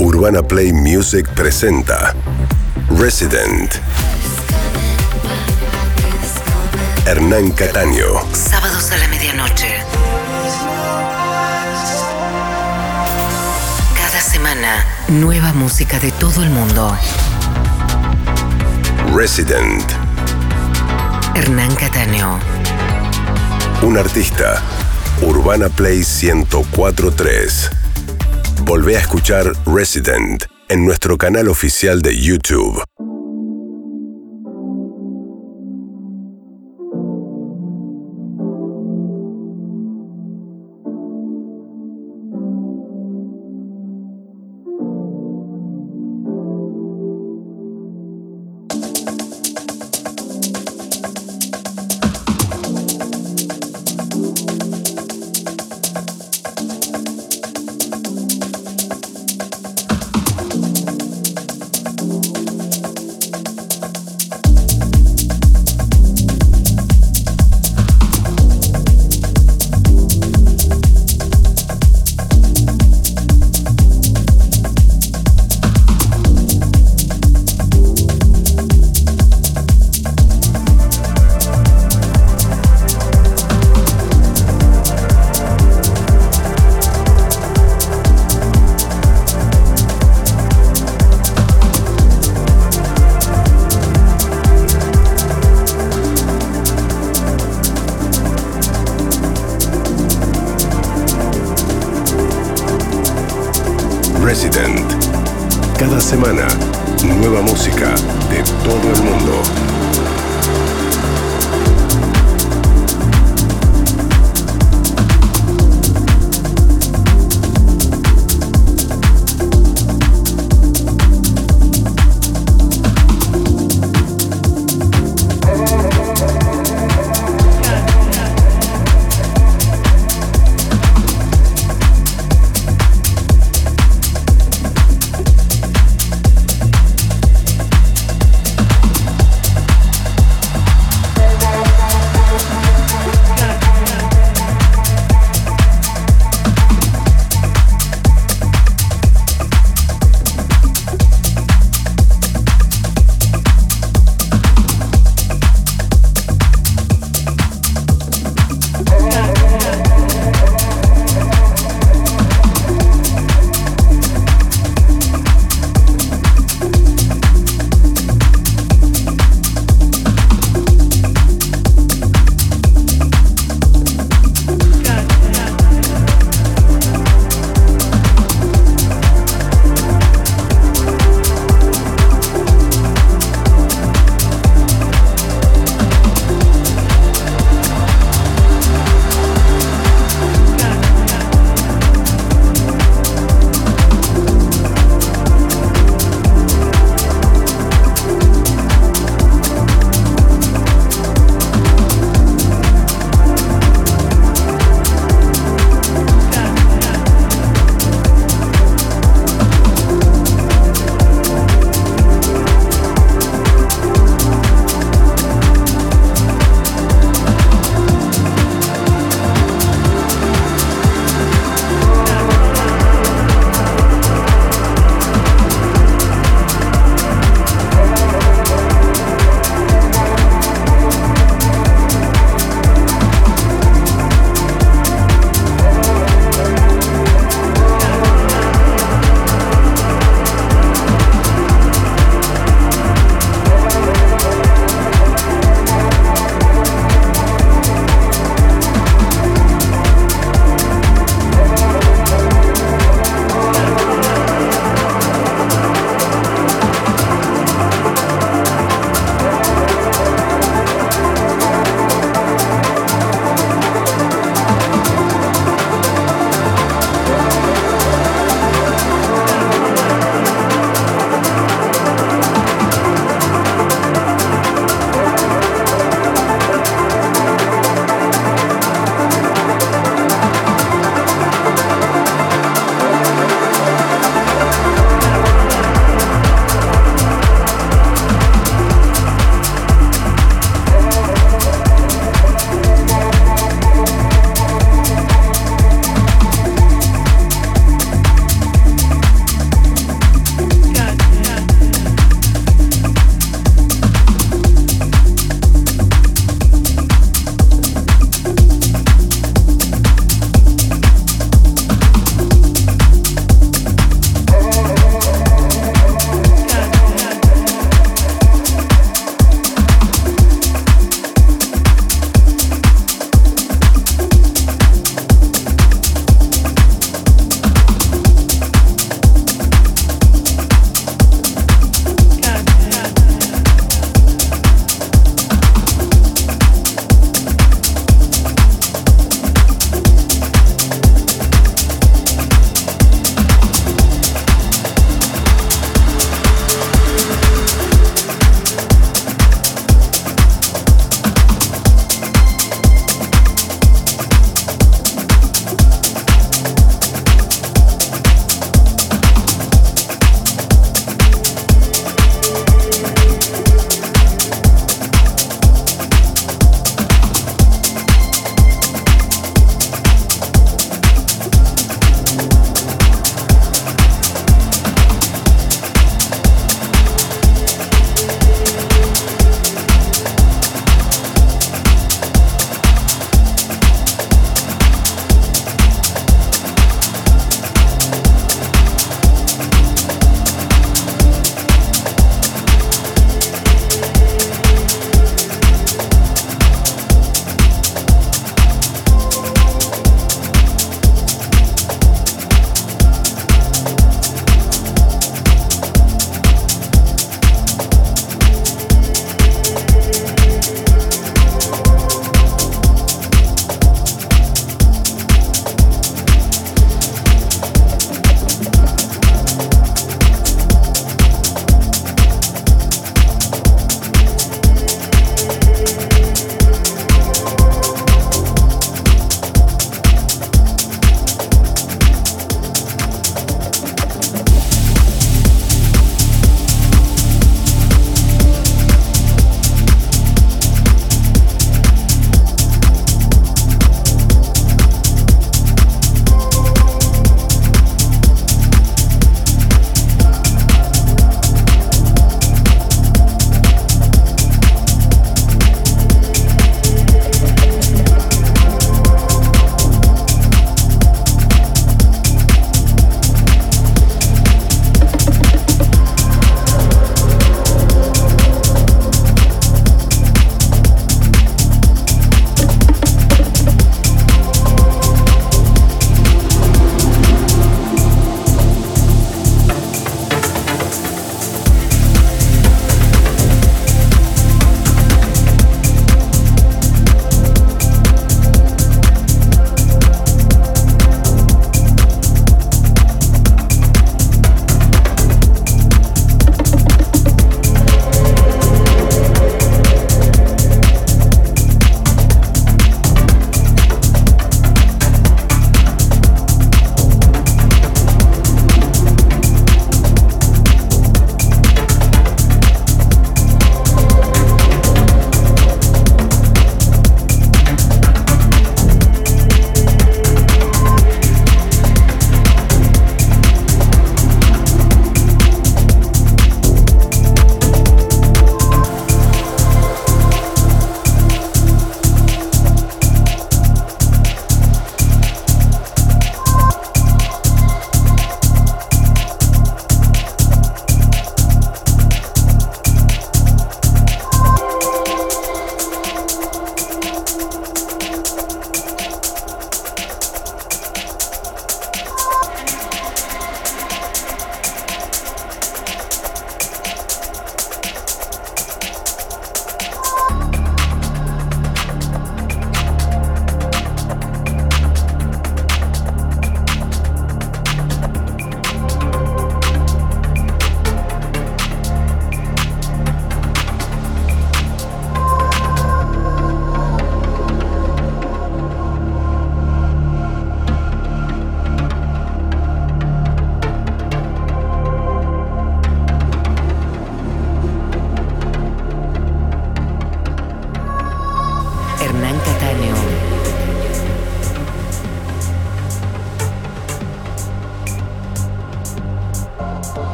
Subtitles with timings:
[0.00, 2.14] Urbana Play Music presenta
[2.98, 3.74] Resident.
[7.04, 8.06] Hernán Cataño.
[8.32, 9.66] Sábados a la medianoche.
[13.96, 16.96] Cada semana, nueva música de todo el mundo.
[19.12, 19.84] Resident.
[21.34, 22.38] Hernán Cataño.
[23.82, 24.62] Un artista.
[25.22, 27.77] Urbana Play 1043.
[28.68, 32.84] Volvé a escuchar Resident en nuestro canal oficial de YouTube.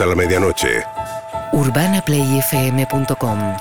[0.00, 0.86] A la medianoche.
[1.52, 3.56] UrbanaPlayFM.com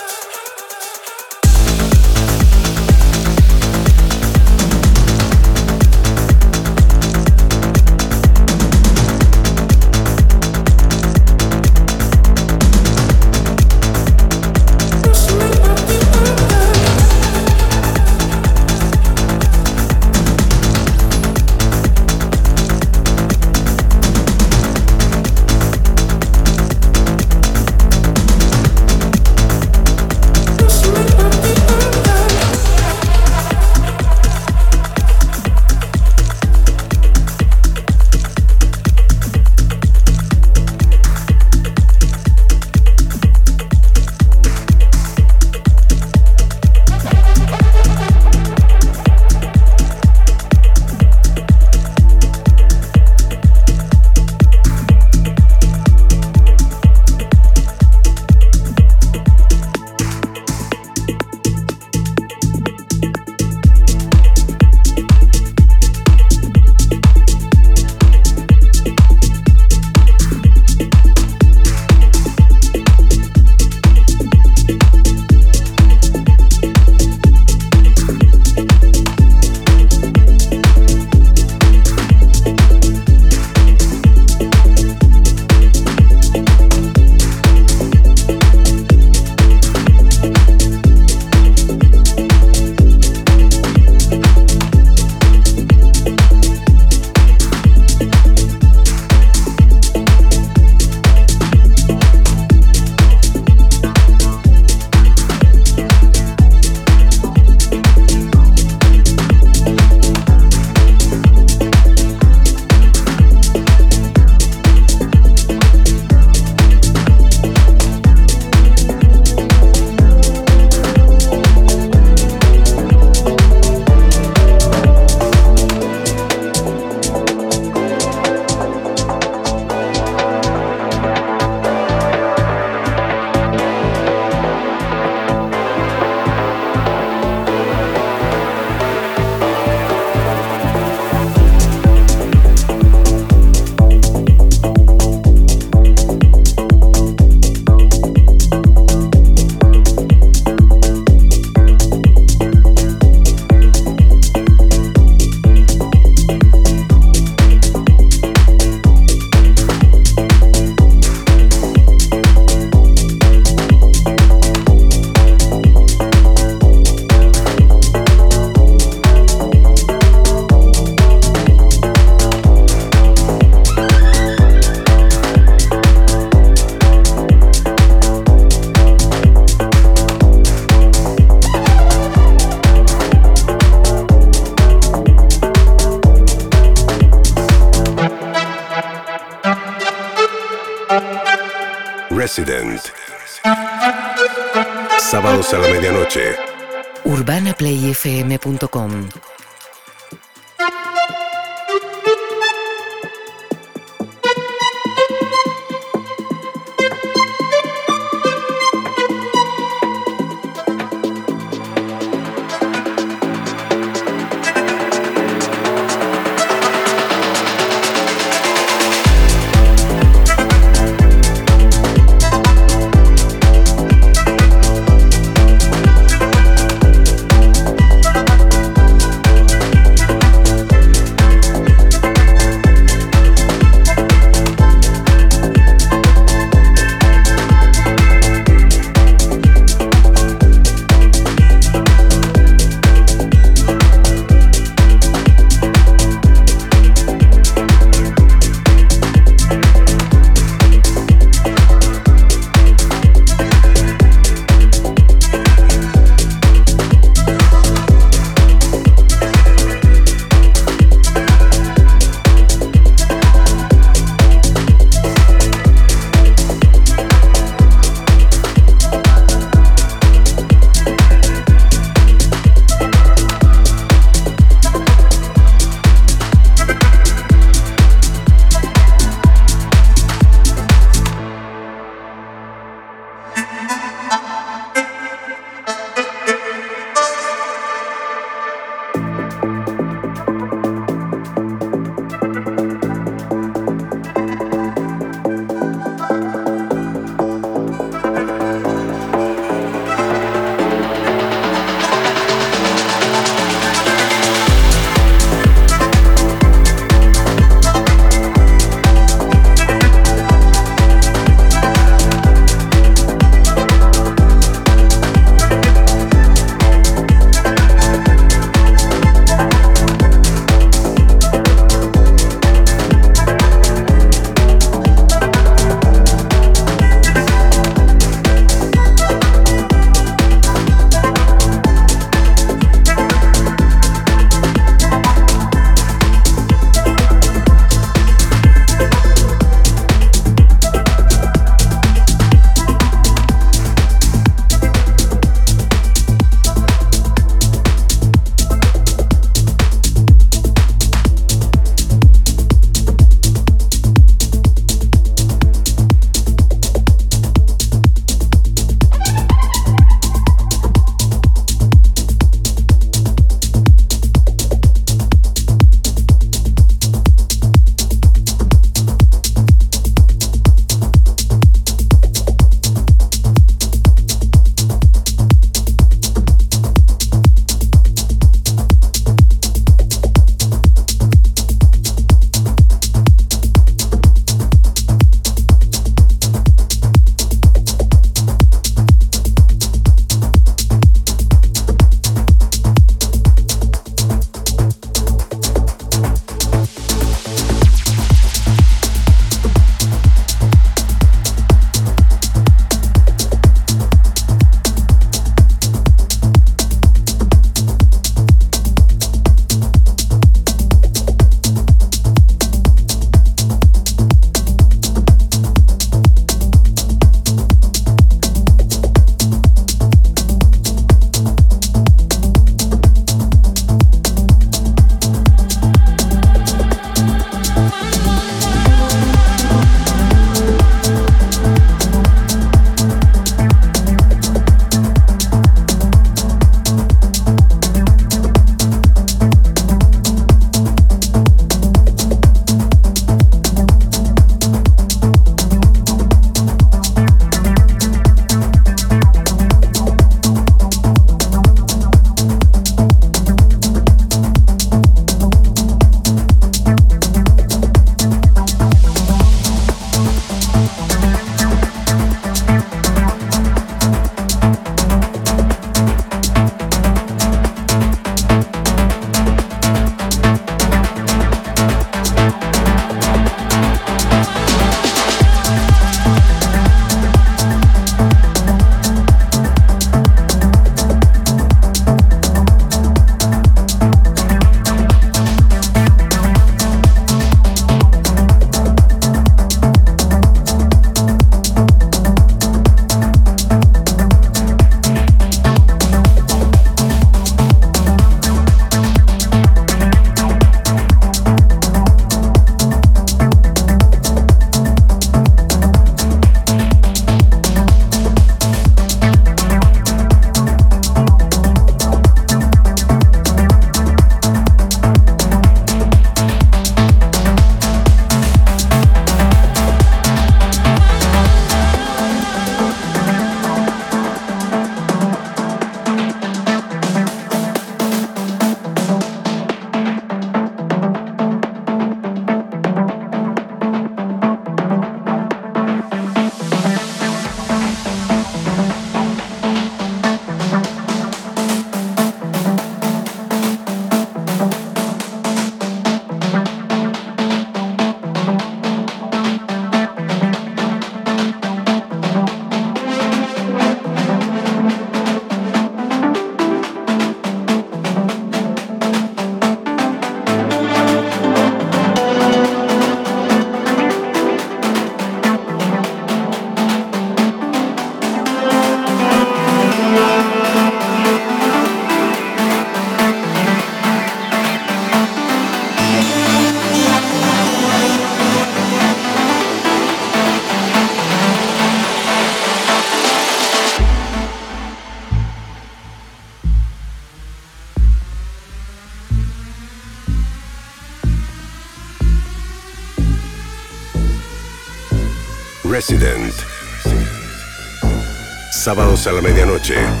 [599.09, 600.00] a la medianoche.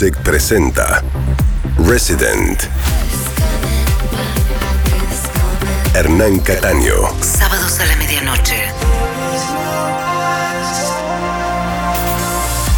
[0.00, 1.02] Music presenta
[1.76, 2.58] Resident.
[5.92, 6.94] Hernán Cataño.
[7.20, 8.56] Sábados a la medianoche.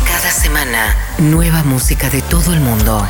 [0.05, 3.07] Cada semana, nueva música de todo el mundo.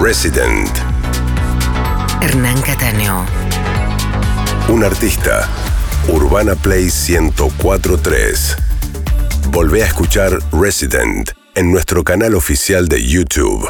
[0.00, 0.70] Resident.
[2.20, 3.26] Hernán Cataño.
[4.68, 5.48] Un artista.
[6.06, 8.56] Urbana Play 1043.
[9.50, 13.66] Volvé a escuchar Resident en nuestro canal oficial de YouTube.